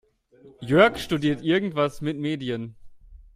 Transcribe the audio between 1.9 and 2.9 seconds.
mit Medien.